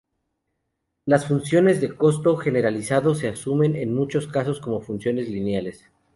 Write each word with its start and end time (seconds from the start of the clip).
Las 1.05 1.27
funciones 1.27 1.79
de 1.79 1.95
costo 1.95 2.35
generalizado 2.35 3.13
se 3.13 3.27
asumen 3.27 3.75
en 3.75 3.93
muchos 3.93 4.25
casos 4.27 4.59
como 4.59 4.81
funciones 4.81 5.29
lineales. 5.29 5.85